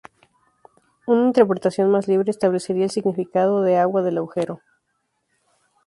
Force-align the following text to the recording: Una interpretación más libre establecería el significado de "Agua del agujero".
Una 1.05 1.25
interpretación 1.27 1.91
más 1.91 2.07
libre 2.07 2.31
establecería 2.31 2.85
el 2.85 2.89
significado 2.89 3.61
de 3.61 3.77
"Agua 3.77 4.01
del 4.01 4.17
agujero". 4.17 4.59